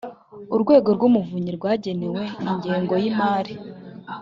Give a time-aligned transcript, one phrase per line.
[0.55, 3.53] urwego rw’umuvunyi rwagenewe ingengo y’imari